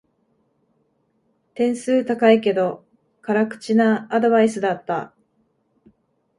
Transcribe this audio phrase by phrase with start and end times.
[1.53, 2.83] 点数高いけど
[3.21, 5.13] 辛口なアドバイスだった